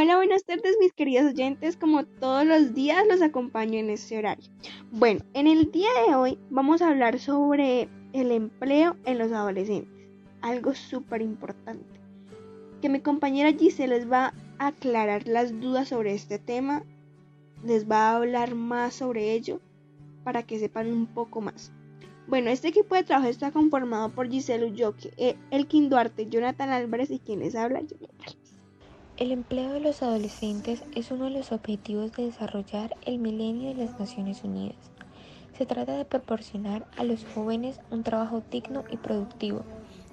[0.00, 4.48] Hola, buenas tardes mis queridos oyentes, como todos los días los acompaño en este horario.
[4.92, 9.90] Bueno, en el día de hoy vamos a hablar sobre el empleo en los adolescentes,
[10.40, 11.98] algo súper importante,
[12.80, 16.84] que mi compañera Giselle les va a aclarar las dudas sobre este tema,
[17.64, 19.60] les va a hablar más sobre ello
[20.22, 21.72] para que sepan un poco más.
[22.28, 27.18] Bueno, este equipo de trabajo está conformado por Giselle Ulloque, Elkin Duarte, Jonathan Álvarez y
[27.18, 28.37] quienes habla, Julieta.
[29.18, 33.84] El empleo de los adolescentes es uno de los objetivos de desarrollar el milenio de
[33.84, 34.76] las Naciones Unidas.
[35.56, 39.64] Se trata de proporcionar a los jóvenes un trabajo digno y productivo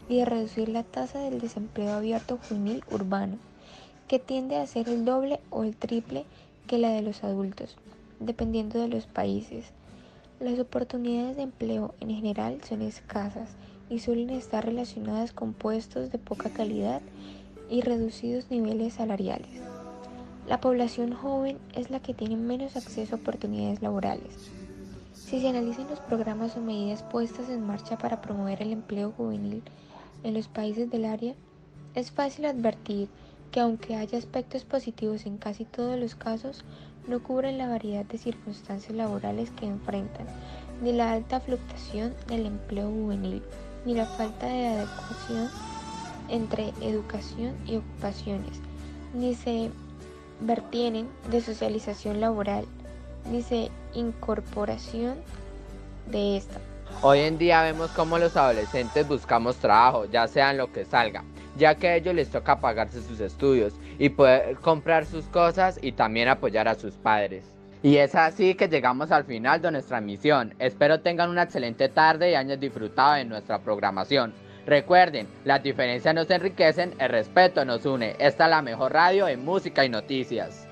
[0.10, 3.38] y de reducir la tasa del desempleo abierto juvenil urbano,
[4.08, 6.26] que tiende a ser el doble o el triple
[6.66, 7.78] que la de los adultos,
[8.20, 9.66] dependiendo de los países.
[10.40, 13.52] Las oportunidades de empleo en general son escasas
[13.88, 17.04] y suelen estar relacionadas con puestos de poca calidad
[17.70, 19.62] y reducidos niveles salariales.
[20.48, 24.52] La población joven es la que tiene menos acceso a oportunidades laborales.
[25.14, 29.64] Si se analizan los programas o medidas puestas en marcha para promover el empleo juvenil
[30.24, 31.34] en los países del área,
[31.96, 33.10] es fácil advertir
[33.52, 36.64] que aunque haya aspectos positivos en casi todos los casos,
[37.08, 40.28] no cubren la variedad de circunstancias laborales que enfrentan,
[40.84, 43.42] ni la alta fluctuación del empleo juvenil,
[43.86, 45.50] ni la falta de adecuación
[46.30, 48.60] entre educación y ocupaciones,
[49.14, 49.70] ni se
[50.42, 52.66] vertienen de socialización laboral,
[53.32, 55.16] ni se incorporación
[56.12, 56.60] de esta.
[57.02, 61.24] Hoy en día vemos cómo los adolescentes buscamos trabajo, ya sea en lo que salga,
[61.58, 65.92] ya que a ellos les toca pagarse sus estudios y poder comprar sus cosas y
[65.92, 67.46] también apoyar a sus padres.
[67.84, 70.56] Y es así que llegamos al final de nuestra misión.
[70.58, 74.34] Espero tengan una excelente tarde y años disfrutados de nuestra programación.
[74.66, 78.16] Recuerden, las diferencias nos enriquecen, el respeto nos une.
[78.18, 80.68] Esta es la mejor radio en música y noticias.